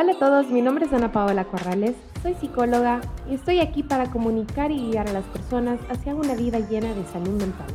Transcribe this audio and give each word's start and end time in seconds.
Hola 0.00 0.12
a 0.12 0.18
todos, 0.20 0.46
mi 0.46 0.62
nombre 0.62 0.86
es 0.86 0.92
Ana 0.92 1.10
Paola 1.10 1.46
Corrales, 1.46 1.96
soy 2.22 2.34
psicóloga 2.34 3.00
y 3.28 3.34
estoy 3.34 3.58
aquí 3.58 3.82
para 3.82 4.12
comunicar 4.12 4.70
y 4.70 4.92
guiar 4.92 5.08
a 5.08 5.12
las 5.12 5.24
personas 5.24 5.80
hacia 5.90 6.14
una 6.14 6.36
vida 6.36 6.60
llena 6.60 6.94
de 6.94 7.04
salud 7.06 7.30
mental. 7.30 7.66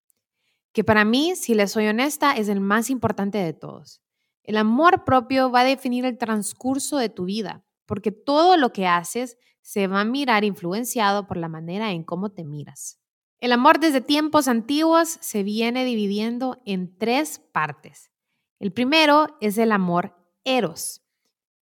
que 0.74 0.84
para 0.84 1.06
mí, 1.06 1.36
si 1.36 1.54
les 1.54 1.72
soy 1.72 1.88
honesta, 1.88 2.34
es 2.34 2.48
el 2.48 2.62
más 2.62 2.90
importante 2.90 3.38
de 3.38 3.54
todos. 3.54 4.02
El 4.44 4.58
amor 4.58 5.04
propio 5.04 5.52
va 5.52 5.62
a 5.62 5.66
definir 5.66 6.06
el 6.06 6.18
transcurso 6.18 6.98
de 6.98 7.10
tu 7.10 7.26
vida, 7.26 7.64
porque 7.86 8.12
todo 8.12 8.58
lo 8.58 8.72
que 8.74 8.88
haces 8.88 9.38
se 9.62 9.88
va 9.88 10.02
a 10.02 10.06
mirar 10.06 10.44
influenciado 10.44 11.28
por 11.28 11.38
la 11.38 11.48
manera 11.48 11.92
en 11.92 12.04
cómo 12.04 12.30
te 12.30 12.44
miras. 12.44 13.00
El 13.40 13.52
amor 13.52 13.80
desde 13.80 14.02
tiempos 14.02 14.48
antiguos 14.48 15.18
se 15.20 15.44
viene 15.44 15.84
dividiendo 15.84 16.62
en 16.66 16.98
tres 16.98 17.40
partes. 17.52 18.12
El 18.60 18.72
primero 18.72 19.36
es 19.42 19.58
el 19.58 19.72
amor 19.72 20.16
eros. 20.44 21.02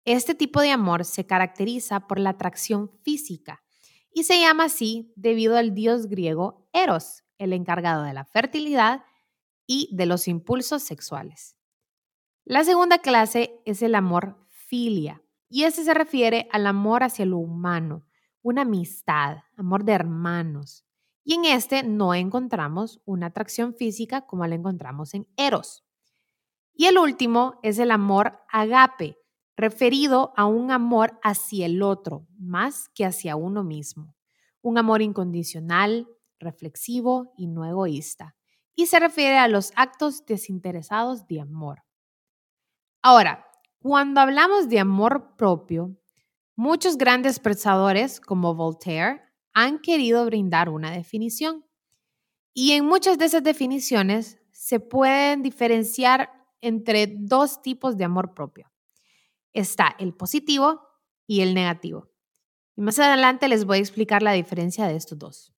Este 0.05 0.35
tipo 0.35 0.61
de 0.61 0.71
amor 0.71 1.03
se 1.03 1.25
caracteriza 1.25 2.07
por 2.07 2.19
la 2.19 2.31
atracción 2.31 2.91
física 3.03 3.63
y 4.13 4.23
se 4.23 4.39
llama 4.39 4.65
así 4.65 5.11
debido 5.17 5.57
al 5.57 5.73
dios 5.73 6.07
griego 6.07 6.69
Eros, 6.71 7.24
el 7.37 7.53
encargado 7.53 8.03
de 8.03 8.13
la 8.13 8.25
fertilidad 8.25 9.03
y 9.67 9.89
de 9.91 10.05
los 10.05 10.27
impulsos 10.27 10.83
sexuales. 10.83 11.55
La 12.43 12.63
segunda 12.63 12.99
clase 12.99 13.59
es 13.65 13.81
el 13.81 13.95
amor 13.95 14.37
filia, 14.49 15.21
y 15.49 15.63
ese 15.63 15.83
se 15.83 15.93
refiere 15.93 16.47
al 16.51 16.67
amor 16.67 17.03
hacia 17.03 17.25
lo 17.25 17.37
humano, 17.37 18.05
una 18.41 18.61
amistad, 18.61 19.39
amor 19.57 19.83
de 19.83 19.93
hermanos. 19.93 20.85
Y 21.23 21.33
en 21.33 21.45
este 21.45 21.81
no 21.81 22.13
encontramos 22.13 23.01
una 23.05 23.27
atracción 23.27 23.73
física 23.73 24.27
como 24.27 24.45
la 24.45 24.55
encontramos 24.55 25.15
en 25.15 25.27
Eros. 25.37 25.83
Y 26.73 26.85
el 26.85 26.97
último 26.97 27.59
es 27.63 27.79
el 27.79 27.89
amor 27.89 28.39
agape, 28.51 29.17
referido 29.55 30.33
a 30.35 30.45
un 30.45 30.71
amor 30.71 31.19
hacia 31.23 31.65
el 31.65 31.81
otro, 31.81 32.27
más 32.37 32.89
que 32.89 33.05
hacia 33.05 33.35
uno 33.35 33.63
mismo. 33.63 34.13
Un 34.61 34.77
amor 34.77 35.01
incondicional, 35.01 36.07
reflexivo 36.39 37.33
y 37.37 37.47
no 37.47 37.65
egoísta, 37.65 38.35
y 38.75 38.87
se 38.87 38.99
refiere 38.99 39.37
a 39.37 39.47
los 39.47 39.71
actos 39.75 40.25
desinteresados 40.25 41.27
de 41.27 41.41
amor. 41.41 41.83
Ahora, 43.01 43.45
cuando 43.79 44.19
hablamos 44.19 44.67
de 44.67 44.79
amor 44.79 45.35
propio, 45.37 45.95
muchos 46.55 46.97
grandes 46.97 47.39
pensadores 47.39 48.19
como 48.19 48.55
Voltaire 48.55 49.21
han 49.53 49.79
querido 49.79 50.25
brindar 50.25 50.69
una 50.69 50.91
definición. 50.91 51.65
Y 52.53 52.71
en 52.71 52.85
muchas 52.85 53.17
de 53.17 53.25
esas 53.25 53.43
definiciones 53.43 54.39
se 54.51 54.79
pueden 54.79 55.43
diferenciar 55.43 56.31
entre 56.61 57.07
dos 57.07 57.61
tipos 57.61 57.95
de 57.97 58.05
amor 58.05 58.33
propio. 58.33 58.71
Está 59.53 59.95
el 59.99 60.13
positivo 60.13 60.81
y 61.27 61.41
el 61.41 61.53
negativo. 61.53 62.09
Y 62.75 62.81
más 62.81 62.99
adelante 62.99 63.47
les 63.47 63.65
voy 63.65 63.77
a 63.77 63.81
explicar 63.81 64.21
la 64.21 64.33
diferencia 64.33 64.87
de 64.87 64.95
estos 64.95 65.17
dos. 65.17 65.54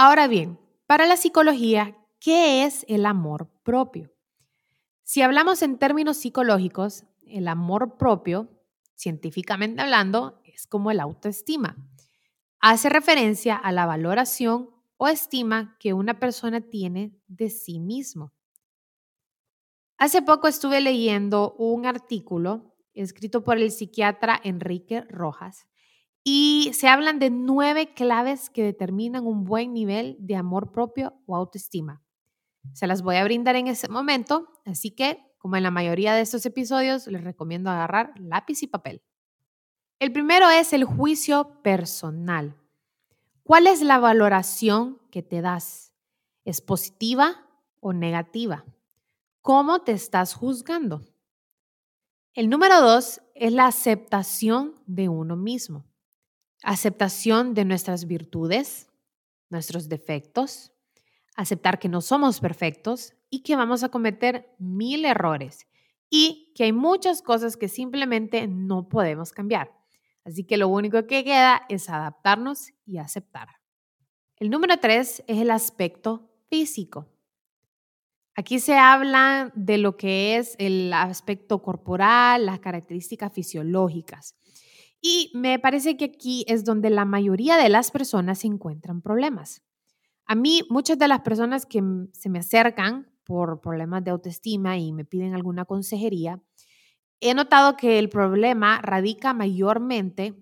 Ahora 0.00 0.28
bien, 0.28 0.60
para 0.86 1.06
la 1.06 1.16
psicología, 1.16 1.98
¿qué 2.20 2.64
es 2.64 2.86
el 2.86 3.04
amor 3.04 3.50
propio? 3.64 4.12
Si 5.02 5.22
hablamos 5.22 5.60
en 5.62 5.76
términos 5.76 6.18
psicológicos, 6.18 7.02
el 7.26 7.48
amor 7.48 7.96
propio, 7.96 8.48
científicamente 8.94 9.82
hablando, 9.82 10.40
es 10.44 10.68
como 10.68 10.92
el 10.92 11.00
autoestima. 11.00 11.76
Hace 12.60 12.90
referencia 12.90 13.56
a 13.56 13.72
la 13.72 13.86
valoración 13.86 14.70
o 14.98 15.08
estima 15.08 15.76
que 15.80 15.94
una 15.94 16.20
persona 16.20 16.60
tiene 16.60 17.18
de 17.26 17.50
sí 17.50 17.80
mismo. 17.80 18.32
Hace 19.96 20.22
poco 20.22 20.46
estuve 20.46 20.80
leyendo 20.80 21.56
un 21.58 21.86
artículo 21.86 22.76
escrito 22.94 23.42
por 23.42 23.58
el 23.58 23.72
psiquiatra 23.72 24.40
Enrique 24.44 25.00
Rojas 25.08 25.66
y 26.24 26.70
se 26.74 26.88
hablan 26.88 27.18
de 27.18 27.30
nueve 27.30 27.94
claves 27.94 28.50
que 28.50 28.62
determinan 28.62 29.26
un 29.26 29.44
buen 29.44 29.72
nivel 29.72 30.16
de 30.20 30.36
amor 30.36 30.72
propio 30.72 31.14
o 31.26 31.36
autoestima. 31.36 32.02
Se 32.74 32.86
las 32.86 33.02
voy 33.02 33.16
a 33.16 33.24
brindar 33.24 33.56
en 33.56 33.66
ese 33.66 33.88
momento, 33.88 34.48
así 34.66 34.90
que, 34.90 35.24
como 35.38 35.56
en 35.56 35.62
la 35.62 35.70
mayoría 35.70 36.14
de 36.14 36.20
estos 36.20 36.44
episodios, 36.44 37.06
les 37.06 37.24
recomiendo 37.24 37.70
agarrar 37.70 38.12
lápiz 38.18 38.62
y 38.62 38.66
papel. 38.66 39.02
El 40.00 40.12
primero 40.12 40.50
es 40.50 40.72
el 40.72 40.84
juicio 40.84 41.62
personal. 41.62 42.56
¿Cuál 43.42 43.66
es 43.66 43.80
la 43.80 43.98
valoración 43.98 45.00
que 45.10 45.22
te 45.22 45.40
das? 45.40 45.94
¿Es 46.44 46.60
positiva 46.60 47.46
o 47.80 47.92
negativa? 47.92 48.64
¿Cómo 49.40 49.80
te 49.80 49.92
estás 49.92 50.34
juzgando? 50.34 51.02
El 52.34 52.50
número 52.50 52.80
dos 52.82 53.22
es 53.34 53.52
la 53.52 53.66
aceptación 53.66 54.74
de 54.86 55.08
uno 55.08 55.34
mismo 55.34 55.87
aceptación 56.62 57.54
de 57.54 57.64
nuestras 57.64 58.06
virtudes, 58.06 58.88
nuestros 59.50 59.88
defectos, 59.88 60.72
aceptar 61.36 61.78
que 61.78 61.88
no 61.88 62.00
somos 62.00 62.40
perfectos 62.40 63.14
y 63.30 63.42
que 63.42 63.56
vamos 63.56 63.82
a 63.82 63.90
cometer 63.90 64.54
mil 64.58 65.04
errores 65.04 65.66
y 66.10 66.52
que 66.54 66.64
hay 66.64 66.72
muchas 66.72 67.22
cosas 67.22 67.56
que 67.56 67.68
simplemente 67.68 68.46
no 68.48 68.88
podemos 68.88 69.32
cambiar. 69.32 69.72
Así 70.24 70.44
que 70.44 70.56
lo 70.56 70.68
único 70.68 71.06
que 71.06 71.24
queda 71.24 71.62
es 71.68 71.88
adaptarnos 71.88 72.72
y 72.84 72.98
aceptar. 72.98 73.48
El 74.36 74.50
número 74.50 74.78
tres 74.78 75.22
es 75.26 75.38
el 75.38 75.50
aspecto 75.50 76.30
físico. 76.48 77.08
Aquí 78.34 78.60
se 78.60 78.76
habla 78.76 79.50
de 79.54 79.78
lo 79.78 79.96
que 79.96 80.36
es 80.36 80.54
el 80.58 80.92
aspecto 80.92 81.60
corporal, 81.60 82.46
las 82.46 82.60
características 82.60 83.32
fisiológicas. 83.32 84.36
Y 85.00 85.30
me 85.34 85.58
parece 85.58 85.96
que 85.96 86.06
aquí 86.06 86.44
es 86.48 86.64
donde 86.64 86.90
la 86.90 87.04
mayoría 87.04 87.56
de 87.56 87.68
las 87.68 87.90
personas 87.90 88.44
encuentran 88.44 89.00
problemas. 89.00 89.62
A 90.26 90.34
mí, 90.34 90.62
muchas 90.68 90.98
de 90.98 91.08
las 91.08 91.20
personas 91.20 91.66
que 91.66 91.82
se 92.12 92.28
me 92.28 92.40
acercan 92.40 93.10
por 93.24 93.60
problemas 93.60 94.04
de 94.04 94.10
autoestima 94.10 94.76
y 94.76 94.92
me 94.92 95.04
piden 95.04 95.34
alguna 95.34 95.64
consejería, 95.64 96.42
he 97.20 97.34
notado 97.34 97.76
que 97.76 97.98
el 97.98 98.08
problema 98.08 98.80
radica 98.82 99.32
mayormente 99.32 100.34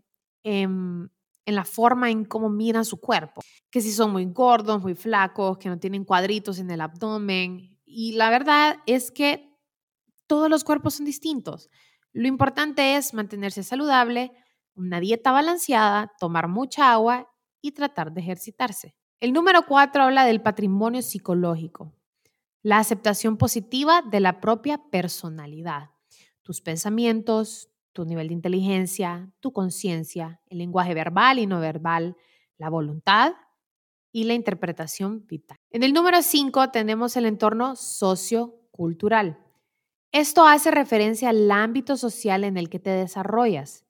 en, 0.42 1.10
en, 1.44 1.54
la 1.54 1.64
forma 1.64 2.10
en 2.10 2.24
cómo 2.24 2.48
miran 2.48 2.84
su 2.84 3.00
cuerpo, 3.00 3.42
que 3.70 3.80
si 3.80 3.92
son 3.92 4.12
muy 4.12 4.24
gordos, 4.26 4.82
muy 4.82 4.94
flacos, 4.94 5.58
que 5.58 5.68
no 5.68 5.78
tienen 5.78 6.04
cuadritos 6.04 6.58
en 6.58 6.70
el 6.70 6.80
abdomen. 6.80 7.78
Y 7.84 8.12
la 8.12 8.30
verdad 8.30 8.76
es 8.86 9.10
que 9.10 9.52
todos 10.26 10.50
los 10.50 10.64
cuerpos 10.64 10.94
son 10.94 11.06
distintos. 11.06 11.70
Lo 12.12 12.28
importante 12.28 12.96
es 12.96 13.14
mantenerse 13.14 13.62
saludable, 13.62 14.32
una 14.76 15.00
dieta 15.00 15.32
balanceada, 15.32 16.12
tomar 16.18 16.48
mucha 16.48 16.92
agua 16.92 17.32
y 17.60 17.72
tratar 17.72 18.12
de 18.12 18.20
ejercitarse. 18.20 18.94
El 19.18 19.32
número 19.32 19.64
cuatro 19.66 20.02
habla 20.02 20.26
del 20.26 20.42
patrimonio 20.42 21.02
psicológico, 21.02 21.92
la 22.62 22.78
aceptación 22.78 23.38
positiva 23.38 24.02
de 24.02 24.20
la 24.20 24.40
propia 24.40 24.78
personalidad, 24.90 25.90
tus 26.42 26.60
pensamientos, 26.60 27.70
tu 27.92 28.04
nivel 28.04 28.28
de 28.28 28.34
inteligencia, 28.34 29.32
tu 29.40 29.52
conciencia, 29.52 30.42
el 30.46 30.58
lenguaje 30.58 30.92
verbal 30.92 31.38
y 31.38 31.46
no 31.46 31.60
verbal, 31.60 32.14
la 32.58 32.68
voluntad 32.68 33.32
y 34.12 34.24
la 34.24 34.34
interpretación 34.34 35.26
vital. 35.26 35.56
En 35.70 35.82
el 35.82 35.94
número 35.94 36.20
cinco 36.20 36.70
tenemos 36.70 37.16
el 37.16 37.24
entorno 37.24 37.74
sociocultural. 37.74 39.38
Esto 40.12 40.46
hace 40.46 40.70
referencia 40.70 41.30
al 41.30 41.50
ámbito 41.50 41.96
social 41.96 42.44
en 42.44 42.58
el 42.58 42.68
que 42.68 42.78
te 42.78 42.90
desarrollas, 42.90 43.85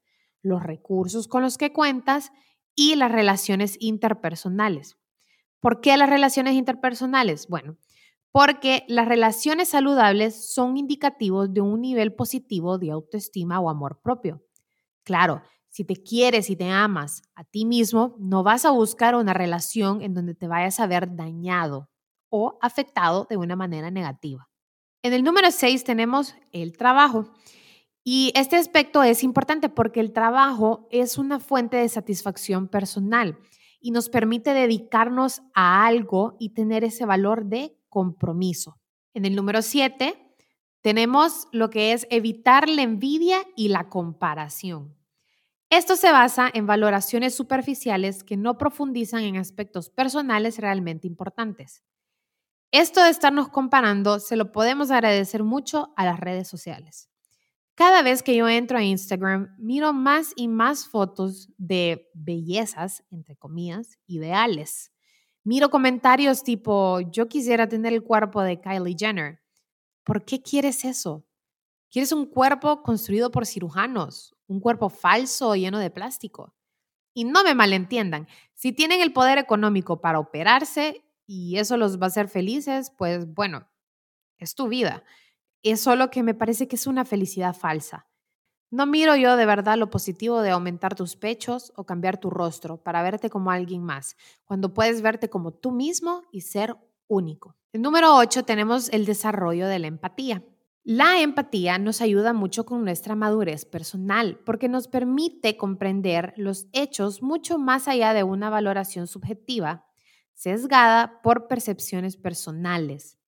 los 0.47 0.63
recursos 0.63 1.29
con 1.29 1.43
los 1.43 1.59
que 1.59 1.73
cuentas 1.73 2.33
y 2.75 2.95
las 2.95 3.11
relaciones 3.11 3.77
interpersonales. 3.81 4.97
¿Por 5.61 5.81
qué 5.81 5.97
las 5.97 6.09
relaciones 6.09 6.55
interpersonales? 6.55 7.49
Bueno, 7.49 7.77
porque 8.31 8.85
las 8.89 9.09
relaciones 9.09 9.71
saludables 9.71 10.53
son 10.53 10.77
indicativos 10.77 11.53
de 11.53 11.63
un 11.63 11.81
nivel 11.81 12.15
positivo 12.15 12.79
de 12.79 12.91
autoestima 12.91 13.59
o 13.61 13.71
amor 13.71 14.01
propio. 14.03 14.45
Claro, 15.05 15.43
si 15.69 15.85
te 15.85 15.97
quieres 16.03 16.51
y 16.51 16.57
te 16.57 16.71
amas 16.71 17.23
a 17.35 17.45
ti 17.45 17.65
mismo, 17.65 18.17
no 18.19 18.43
vas 18.43 18.65
a 18.65 18.71
buscar 18.71 19.15
una 19.15 19.35
relación 19.35 20.03
en 20.03 20.15
donde 20.15 20.35
te 20.35 20.49
vayas 20.49 20.81
a 20.81 20.87
ver 20.87 21.17
dañado 21.17 21.91
o 22.29 22.59
afectado 22.61 23.27
de 23.29 23.37
una 23.37 23.57
manera 23.57 23.91
negativa. 23.91 24.49
En 25.03 25.13
el 25.13 25.23
número 25.23 25.51
6 25.51 25.85
tenemos 25.85 26.35
el 26.53 26.77
trabajo. 26.77 27.33
Y 28.09 28.31
este 28.37 28.55
aspecto 28.55 29.03
es 29.03 29.25
importante 29.25 29.69
porque 29.69 29.99
el 29.99 30.13
trabajo 30.13 30.87
es 30.93 31.19
una 31.19 31.41
fuente 31.41 31.77
de 31.77 31.89
satisfacción 31.89 32.69
personal 32.69 33.37
y 33.81 33.91
nos 33.91 34.09
permite 34.11 34.55
dedicarnos 34.55 35.43
a 35.55 35.85
algo 35.85 36.37
y 36.39 36.51
tener 36.51 36.85
ese 36.85 37.05
valor 37.05 37.47
de 37.47 37.77
compromiso. 37.89 38.79
En 39.13 39.25
el 39.25 39.35
número 39.35 39.61
7 39.61 40.37
tenemos 40.83 41.49
lo 41.51 41.69
que 41.69 41.93
es 41.93 42.07
evitar 42.09 42.69
la 42.69 42.83
envidia 42.83 43.39
y 43.57 43.71
la 43.71 43.89
comparación. 43.89 44.97
Esto 45.69 45.97
se 45.97 46.13
basa 46.13 46.49
en 46.55 46.65
valoraciones 46.65 47.35
superficiales 47.35 48.23
que 48.23 48.37
no 48.37 48.57
profundizan 48.57 49.25
en 49.25 49.37
aspectos 49.37 49.91
personales 49.91 50.59
realmente 50.59 51.09
importantes. 51.09 51.83
Esto 52.71 53.03
de 53.03 53.11
estarnos 53.11 53.49
comparando 53.49 54.21
se 54.21 54.37
lo 54.37 54.53
podemos 54.53 54.93
agradecer 54.93 55.43
mucho 55.43 55.93
a 55.97 56.05
las 56.05 56.21
redes 56.21 56.47
sociales. 56.47 57.11
Cada 57.77 58.01
vez 58.01 58.23
que 58.23 58.35
yo 58.35 58.49
entro 58.49 58.79
a 58.79 58.83
Instagram, 58.83 59.55
miro 59.59 59.93
más 59.93 60.33
y 60.35 60.49
más 60.49 60.89
fotos 60.89 61.51
de 61.59 62.09
bellezas, 62.15 63.05
entre 63.11 63.37
comillas, 63.37 63.99
ideales. 64.07 64.93
Miro 65.45 65.69
comentarios 65.69 66.43
tipo, 66.43 67.01
yo 67.03 67.29
quisiera 67.29 67.69
tener 67.69 67.93
el 67.93 68.03
cuerpo 68.03 68.41
de 68.41 68.63
Kylie 68.63 68.97
Jenner. 68.99 69.41
¿Por 70.05 70.25
qué 70.25 70.41
quieres 70.41 70.87
eso? 70.87 71.27
¿Quieres 71.91 72.13
un 72.13 72.25
cuerpo 72.25 72.83
construido 72.83 73.31
por 73.31 73.45
cirujanos? 73.45 74.35
¿Un 74.47 74.59
cuerpo 74.59 74.89
falso 74.89 75.55
lleno 75.55 75.79
de 75.79 75.91
plástico? 75.91 76.55
Y 77.13 77.25
no 77.25 77.45
me 77.45 77.55
malentiendan, 77.55 78.27
si 78.55 78.73
tienen 78.73 79.03
el 79.03 79.13
poder 79.13 79.37
económico 79.37 80.01
para 80.01 80.19
operarse 80.19 81.05
y 81.27 81.59
eso 81.59 81.77
los 81.77 82.01
va 82.01 82.05
a 82.05 82.09
hacer 82.09 82.29
felices, 82.29 82.91
pues 82.97 83.27
bueno, 83.35 83.69
es 84.39 84.55
tu 84.55 84.69
vida 84.69 85.05
es 85.71 85.81
solo 85.81 86.11
que 86.11 86.23
me 86.23 86.35
parece 86.35 86.69
que 86.69 86.77
es 86.77 86.87
una 86.87 87.05
felicidad 87.05 87.55
falsa. 87.55 88.07
No 88.71 88.85
miro 88.85 89.15
yo 89.15 89.37
de 89.37 89.47
verdad 89.47 89.79
lo 89.79 89.91
positivo 89.91 90.43
de 90.43 90.51
aumentar 90.51 90.95
tus 90.95 91.17
pechos 91.17 91.73
o 91.77 91.85
cambiar 91.85 92.19
tu 92.19 92.31
rostro 92.31 92.79
para 92.79 93.03
verte 93.03 93.31
como 93.31 93.51
alguien 93.51 93.83
más, 93.83 94.17
cuando 94.45 94.75
puedes 94.75 95.03
verte 95.03 95.31
como 95.31 95.53
tú 95.53 95.71
mismo 95.71 96.23
y 96.33 96.41
ser 96.41 96.77
único. 97.07 97.57
En 97.73 97.83
número 97.83 98.17
8 98.17 98.45
tenemos 98.45 98.89
el 98.91 99.07
desarrollo 99.07 99.69
de 99.69 99.79
la 99.79 99.87
empatía. 99.87 100.43
La 100.83 101.21
empatía 101.21 101.79
nos 101.79 102.01
ayuda 102.01 102.33
mucho 102.33 102.65
con 102.65 102.85
nuestra 102.85 103.15
madurez 103.15 103.65
personal 103.65 104.39
porque 104.45 104.69
nos 104.69 104.89
permite 104.89 105.57
comprender 105.57 106.33
los 106.37 106.67
hechos 106.73 107.23
mucho 107.23 107.59
más 107.59 107.89
allá 107.89 108.15
de 108.15 108.23
una 108.23 108.51
valoración 108.51 109.07
subjetiva 109.07 109.85
sesgada 110.33 111.23
por 111.23 111.49
percepciones 111.49 112.17
personales. 112.17 113.19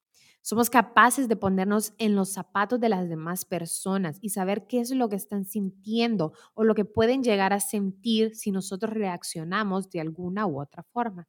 Somos 0.43 0.71
capaces 0.71 1.29
de 1.29 1.37
ponernos 1.37 1.93
en 1.99 2.15
los 2.15 2.33
zapatos 2.33 2.81
de 2.81 2.89
las 2.89 3.09
demás 3.09 3.45
personas 3.45 4.19
y 4.23 4.31
saber 4.31 4.67
qué 4.67 4.81
es 4.81 4.91
lo 4.91 5.09
que 5.09 5.17
están 5.17 5.45
sintiendo 5.45 6.33
o 6.55 6.65
lo 6.65 6.75
que 6.75 6.85
pueden 6.85 7.23
llegar 7.23 7.53
a 7.53 7.61
sentir 7.61 8.35
si 8.35 8.51
nosotros 8.51 8.93
reaccionamos 8.95 9.91
de 9.91 10.01
alguna 10.01 10.47
u 10.47 10.61
otra 10.61 10.85
forma. 10.85 11.29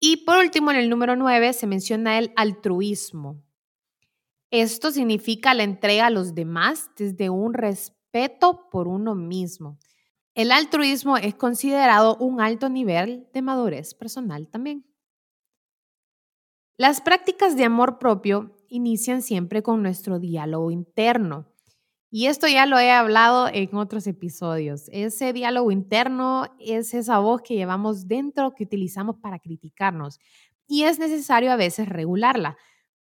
Y 0.00 0.24
por 0.24 0.38
último, 0.38 0.70
en 0.70 0.76
el 0.76 0.88
número 0.88 1.16
9 1.16 1.52
se 1.52 1.66
menciona 1.66 2.18
el 2.18 2.32
altruismo. 2.36 3.42
Esto 4.50 4.90
significa 4.90 5.52
la 5.52 5.64
entrega 5.64 6.06
a 6.06 6.10
los 6.10 6.34
demás 6.34 6.90
desde 6.96 7.28
un 7.28 7.52
respeto 7.52 8.68
por 8.70 8.88
uno 8.88 9.14
mismo. 9.14 9.78
El 10.34 10.52
altruismo 10.52 11.16
es 11.18 11.34
considerado 11.34 12.16
un 12.16 12.40
alto 12.40 12.68
nivel 12.68 13.28
de 13.34 13.42
madurez 13.42 13.94
personal 13.94 14.48
también. 14.48 14.87
Las 16.80 17.00
prácticas 17.00 17.56
de 17.56 17.64
amor 17.64 17.98
propio 17.98 18.54
inician 18.68 19.20
siempre 19.20 19.64
con 19.64 19.82
nuestro 19.82 20.20
diálogo 20.20 20.70
interno. 20.70 21.52
Y 22.08 22.26
esto 22.26 22.46
ya 22.46 22.66
lo 22.66 22.78
he 22.78 22.92
hablado 22.92 23.48
en 23.48 23.74
otros 23.74 24.06
episodios. 24.06 24.84
Ese 24.92 25.32
diálogo 25.32 25.72
interno 25.72 26.46
es 26.60 26.94
esa 26.94 27.18
voz 27.18 27.42
que 27.42 27.56
llevamos 27.56 28.06
dentro 28.06 28.54
que 28.54 28.62
utilizamos 28.62 29.16
para 29.16 29.40
criticarnos. 29.40 30.20
Y 30.68 30.84
es 30.84 31.00
necesario 31.00 31.50
a 31.50 31.56
veces 31.56 31.88
regularla, 31.88 32.56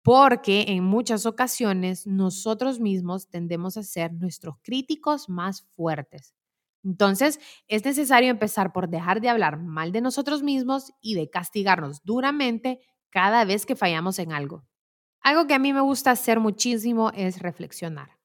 porque 0.05 0.67
en 0.69 0.85
muchas 0.85 1.27
ocasiones 1.27 2.07
nosotros 2.07 2.79
mismos 2.79 3.29
tendemos 3.29 3.77
a 3.77 3.83
ser 3.83 4.13
nuestros 4.13 4.55
críticos 4.63 5.29
más 5.29 5.67
fuertes. 5.75 6.33
Entonces, 6.85 7.41
es 7.67 7.85
necesario 7.85 8.31
empezar 8.31 8.73
por 8.73 8.89
dejar 8.89 9.21
de 9.21 9.31
hablar 9.31 9.59
mal 9.59 9.91
de 9.91 10.01
nosotros 10.01 10.45
mismos 10.45 10.93
y 11.01 11.17
de 11.17 11.29
castigarnos 11.29 12.05
duramente 12.05 12.79
cada 13.15 13.45
vez 13.45 13.65
que 13.65 13.77
fallamos 13.77 14.19
en 14.19 14.33
algo. 14.33 14.65
Algo 15.21 15.47
que 15.47 15.55
a 15.55 15.61
mí 15.61 15.73
me 15.73 15.81
gusta 15.81 16.11
hacer 16.11 16.41
muchísimo 16.41 17.13
es 17.15 17.39
reflexionar. 17.39 18.19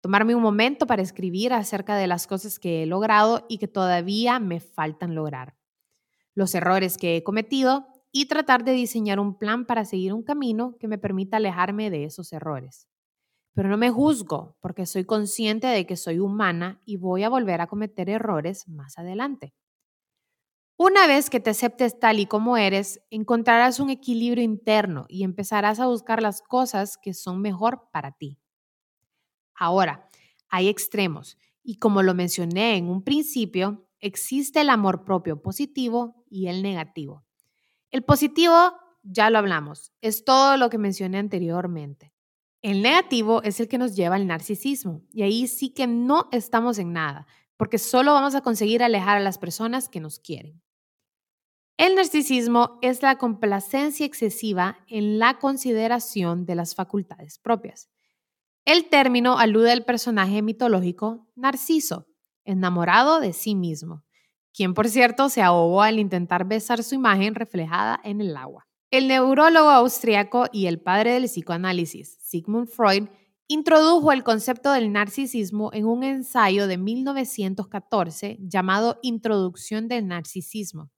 Tomarme 0.00 0.34
un 0.34 0.42
momento 0.42 0.86
para 0.86 1.02
escribir 1.02 1.52
acerca 1.52 1.96
de 1.96 2.06
las 2.06 2.26
cosas 2.26 2.58
que 2.58 2.82
he 2.82 2.86
logrado 2.86 3.44
y 3.50 3.58
que 3.58 3.68
todavía 3.68 4.40
me 4.40 4.58
faltan 4.58 5.14
lograr. 5.14 5.54
Los 6.34 6.54
errores 6.54 6.96
que 6.96 7.18
he 7.18 7.22
cometido 7.22 7.86
y 8.10 8.24
tratar 8.24 8.64
de 8.64 8.72
diseñar 8.72 9.20
un 9.20 9.36
plan 9.36 9.66
para 9.66 9.84
seguir 9.84 10.14
un 10.14 10.22
camino 10.22 10.76
que 10.80 10.88
me 10.88 10.96
permita 10.96 11.36
alejarme 11.36 11.90
de 11.90 12.04
esos 12.04 12.32
errores. 12.32 12.88
Pero 13.52 13.68
no 13.68 13.76
me 13.76 13.90
juzgo 13.90 14.56
porque 14.60 14.86
soy 14.86 15.04
consciente 15.04 15.66
de 15.66 15.86
que 15.86 15.96
soy 15.98 16.20
humana 16.20 16.80
y 16.86 16.96
voy 16.96 17.22
a 17.22 17.28
volver 17.28 17.60
a 17.60 17.66
cometer 17.66 18.08
errores 18.08 18.66
más 18.66 18.98
adelante. 18.98 19.52
Una 20.76 21.06
vez 21.06 21.30
que 21.30 21.40
te 21.40 21.50
aceptes 21.50 21.98
tal 22.00 22.18
y 22.18 22.26
como 22.26 22.56
eres, 22.56 23.00
encontrarás 23.10 23.78
un 23.78 23.90
equilibrio 23.90 24.42
interno 24.42 25.06
y 25.08 25.22
empezarás 25.22 25.80
a 25.80 25.86
buscar 25.86 26.22
las 26.22 26.42
cosas 26.42 26.98
que 26.98 27.14
son 27.14 27.40
mejor 27.40 27.88
para 27.92 28.12
ti. 28.12 28.38
Ahora, 29.54 30.08
hay 30.48 30.68
extremos 30.68 31.38
y 31.62 31.76
como 31.76 32.02
lo 32.02 32.14
mencioné 32.14 32.76
en 32.76 32.88
un 32.88 33.04
principio, 33.04 33.86
existe 34.00 34.60
el 34.60 34.70
amor 34.70 35.04
propio 35.04 35.40
positivo 35.40 36.24
y 36.28 36.48
el 36.48 36.62
negativo. 36.62 37.24
El 37.90 38.02
positivo, 38.02 38.72
ya 39.02 39.30
lo 39.30 39.38
hablamos, 39.38 39.92
es 40.00 40.24
todo 40.24 40.56
lo 40.56 40.70
que 40.70 40.78
mencioné 40.78 41.18
anteriormente. 41.18 42.12
El 42.62 42.82
negativo 42.82 43.42
es 43.42 43.60
el 43.60 43.68
que 43.68 43.78
nos 43.78 43.94
lleva 43.94 44.16
al 44.16 44.26
narcisismo 44.26 45.02
y 45.12 45.22
ahí 45.22 45.46
sí 45.46 45.70
que 45.70 45.86
no 45.86 46.28
estamos 46.32 46.78
en 46.78 46.92
nada, 46.92 47.26
porque 47.62 47.78
solo 47.78 48.12
vamos 48.12 48.34
a 48.34 48.40
conseguir 48.40 48.82
alejar 48.82 49.18
a 49.18 49.20
las 49.20 49.38
personas 49.38 49.88
que 49.88 50.00
nos 50.00 50.18
quieren. 50.18 50.60
El 51.76 51.94
narcisismo 51.94 52.80
es 52.82 53.02
la 53.02 53.18
complacencia 53.18 54.04
excesiva 54.04 54.78
en 54.88 55.20
la 55.20 55.38
consideración 55.38 56.44
de 56.44 56.56
las 56.56 56.74
facultades 56.74 57.38
propias. 57.38 57.88
El 58.64 58.88
término 58.88 59.38
alude 59.38 59.70
al 59.70 59.84
personaje 59.84 60.42
mitológico 60.42 61.28
Narciso, 61.36 62.08
enamorado 62.44 63.20
de 63.20 63.32
sí 63.32 63.54
mismo, 63.54 64.02
quien 64.52 64.74
por 64.74 64.88
cierto 64.88 65.28
se 65.28 65.40
ahogó 65.40 65.82
al 65.82 66.00
intentar 66.00 66.44
besar 66.44 66.82
su 66.82 66.96
imagen 66.96 67.36
reflejada 67.36 68.00
en 68.02 68.20
el 68.20 68.36
agua. 68.36 68.66
El 68.90 69.06
neurólogo 69.06 69.70
austriaco 69.70 70.46
y 70.50 70.66
el 70.66 70.80
padre 70.80 71.12
del 71.12 71.26
psicoanálisis, 71.26 72.18
Sigmund 72.22 72.66
Freud, 72.66 73.04
introdujo 73.48 74.12
el 74.12 74.22
concepto 74.22 74.72
del 74.72 74.92
narcisismo 74.92 75.70
en 75.72 75.86
un 75.86 76.04
ensayo 76.04 76.66
de 76.66 76.78
1914 76.78 78.38
llamado 78.40 78.98
Introducción 79.02 79.88
del 79.88 80.06
Narcisismo. 80.06 80.90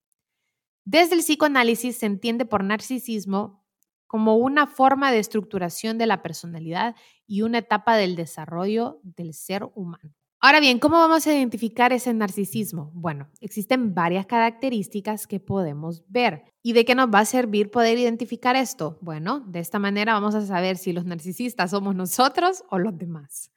Desde 0.84 1.14
el 1.14 1.20
psicoanálisis 1.20 1.96
se 1.96 2.06
entiende 2.06 2.44
por 2.44 2.62
narcisismo 2.62 3.64
como 4.06 4.36
una 4.36 4.66
forma 4.66 5.10
de 5.10 5.18
estructuración 5.18 5.98
de 5.98 6.06
la 6.06 6.22
personalidad 6.22 6.94
y 7.26 7.42
una 7.42 7.58
etapa 7.58 7.96
del 7.96 8.16
desarrollo 8.16 9.00
del 9.02 9.34
ser 9.34 9.64
humano. 9.74 10.14
Ahora 10.46 10.60
bien, 10.60 10.78
¿cómo 10.78 10.98
vamos 10.98 11.26
a 11.26 11.32
identificar 11.32 11.94
ese 11.94 12.12
narcisismo? 12.12 12.90
Bueno, 12.92 13.30
existen 13.40 13.94
varias 13.94 14.26
características 14.26 15.26
que 15.26 15.40
podemos 15.40 16.04
ver. 16.06 16.44
¿Y 16.62 16.74
de 16.74 16.84
qué 16.84 16.94
nos 16.94 17.06
va 17.06 17.20
a 17.20 17.24
servir 17.24 17.70
poder 17.70 17.96
identificar 17.96 18.54
esto? 18.54 18.98
Bueno, 19.00 19.40
de 19.40 19.60
esta 19.60 19.78
manera 19.78 20.12
vamos 20.12 20.34
a 20.34 20.44
saber 20.44 20.76
si 20.76 20.92
los 20.92 21.06
narcisistas 21.06 21.70
somos 21.70 21.94
nosotros 21.94 22.62
o 22.68 22.78
los 22.78 22.98
demás. 22.98 23.52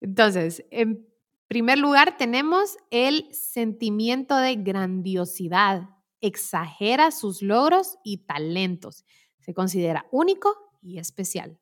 Entonces, 0.00 0.64
en 0.72 1.06
primer 1.46 1.78
lugar 1.78 2.16
tenemos 2.16 2.76
el 2.90 3.32
sentimiento 3.32 4.36
de 4.36 4.56
grandiosidad. 4.56 5.90
Exagera 6.20 7.12
sus 7.12 7.40
logros 7.40 7.98
y 8.02 8.26
talentos. 8.26 9.04
Se 9.38 9.54
considera 9.54 10.08
único 10.10 10.52
y 10.82 10.98
especial. 10.98 11.60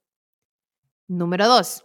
Número 1.06 1.48
dos, 1.48 1.84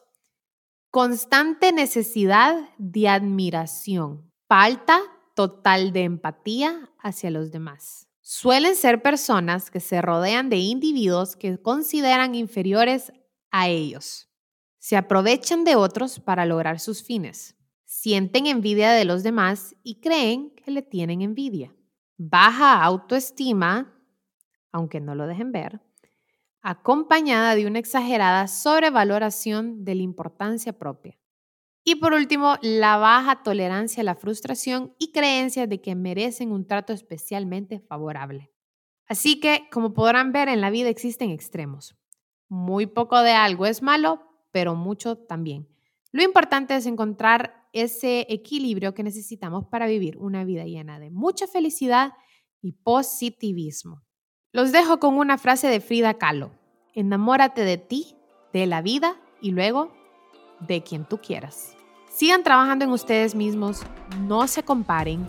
Constante 0.91 1.71
necesidad 1.71 2.67
de 2.79 3.09
admiración. 3.09 4.31
Falta 4.47 4.99
total 5.35 5.93
de 5.93 6.01
empatía 6.01 6.89
hacia 6.97 7.29
los 7.29 7.51
demás. 7.51 8.07
Suelen 8.21 8.75
ser 8.75 9.03
personas 9.03 9.69
que 9.69 9.81
se 9.81 10.01
rodean 10.01 10.49
de 10.49 10.57
individuos 10.57 11.35
que 11.35 11.61
consideran 11.61 12.33
inferiores 12.33 13.13
a 13.51 13.67
ellos. 13.67 14.31
Se 14.79 14.97
aprovechan 14.97 15.63
de 15.63 15.75
otros 15.75 16.19
para 16.19 16.47
lograr 16.47 16.79
sus 16.79 17.03
fines. 17.03 17.55
Sienten 17.85 18.47
envidia 18.47 18.91
de 18.91 19.05
los 19.05 19.21
demás 19.21 19.75
y 19.83 20.01
creen 20.01 20.55
que 20.55 20.71
le 20.71 20.81
tienen 20.81 21.21
envidia. 21.21 21.71
Baja 22.17 22.83
autoestima, 22.83 23.93
aunque 24.71 24.99
no 24.99 25.13
lo 25.13 25.27
dejen 25.27 25.51
ver 25.51 25.81
acompañada 26.61 27.55
de 27.55 27.65
una 27.65 27.79
exagerada 27.79 28.47
sobrevaloración 28.47 29.83
de 29.83 29.95
la 29.95 30.03
importancia 30.03 30.73
propia. 30.73 31.17
Y 31.83 31.95
por 31.95 32.13
último, 32.13 32.55
la 32.61 32.97
baja 32.97 33.41
tolerancia 33.43 34.01
a 34.01 34.03
la 34.03 34.15
frustración 34.15 34.93
y 34.99 35.11
creencias 35.11 35.67
de 35.69 35.81
que 35.81 35.95
merecen 35.95 36.51
un 36.51 36.67
trato 36.67 36.93
especialmente 36.93 37.79
favorable. 37.79 38.51
Así 39.07 39.39
que, 39.39 39.67
como 39.71 39.93
podrán 39.93 40.31
ver, 40.31 40.49
en 40.49 40.61
la 40.61 40.69
vida 40.69 40.89
existen 40.89 41.31
extremos. 41.31 41.95
Muy 42.47 42.85
poco 42.85 43.21
de 43.21 43.31
algo 43.31 43.65
es 43.65 43.81
malo, 43.81 44.21
pero 44.51 44.75
mucho 44.75 45.17
también. 45.17 45.67
Lo 46.11 46.23
importante 46.23 46.75
es 46.75 46.85
encontrar 46.85 47.67
ese 47.73 48.25
equilibrio 48.29 48.93
que 48.93 49.03
necesitamos 49.03 49.65
para 49.65 49.87
vivir 49.87 50.17
una 50.17 50.43
vida 50.43 50.65
llena 50.65 50.99
de 50.99 51.11
mucha 51.11 51.47
felicidad 51.47 52.13
y 52.61 52.73
positivismo. 52.73 54.03
Los 54.51 54.71
dejo 54.71 54.99
con 54.99 55.15
una 55.15 55.37
frase 55.37 55.67
de 55.67 55.79
Frida 55.79 56.15
Kahlo. 56.15 56.49
Enamórate 56.95 57.63
de 57.63 57.77
ti, 57.77 58.15
de 58.51 58.65
la 58.65 58.81
vida 58.81 59.15
y 59.41 59.51
luego 59.51 59.91
de 60.59 60.81
quien 60.81 61.05
tú 61.05 61.19
quieras. 61.19 61.75
Sigan 62.11 62.41
trabajando 62.41 62.83
en 62.83 62.89
ustedes 62.89 63.35
mismos, 63.35 63.83
no 64.21 64.47
se 64.47 64.63
comparen, 64.63 65.27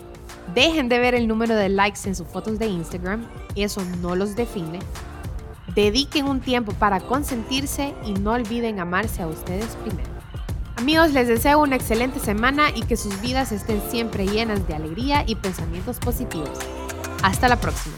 dejen 0.55 0.89
de 0.89 0.97
ver 0.97 1.13
el 1.13 1.27
número 1.27 1.55
de 1.55 1.69
likes 1.69 1.99
en 2.05 2.15
sus 2.15 2.27
fotos 2.27 2.57
de 2.57 2.65
Instagram, 2.65 3.27
eso 3.55 3.85
no 4.01 4.15
los 4.15 4.35
define. 4.35 4.79
Dediquen 5.75 6.25
un 6.25 6.41
tiempo 6.41 6.71
para 6.73 6.99
consentirse 6.99 7.93
y 8.03 8.13
no 8.13 8.31
olviden 8.31 8.79
amarse 8.79 9.21
a 9.21 9.27
ustedes 9.27 9.75
primero. 9.83 10.09
Amigos, 10.77 11.11
les 11.11 11.27
deseo 11.27 11.59
una 11.59 11.75
excelente 11.75 12.19
semana 12.19 12.71
y 12.73 12.81
que 12.81 12.97
sus 12.97 13.21
vidas 13.21 13.51
estén 13.51 13.83
siempre 13.91 14.25
llenas 14.25 14.67
de 14.67 14.73
alegría 14.73 15.23
y 15.27 15.35
pensamientos 15.35 15.99
positivos. 15.99 16.57
Hasta 17.21 17.47
la 17.47 17.57
próxima. 17.57 17.97